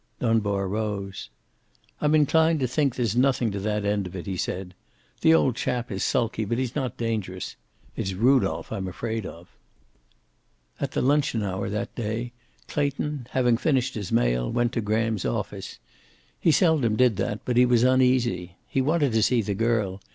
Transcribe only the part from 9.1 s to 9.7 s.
of."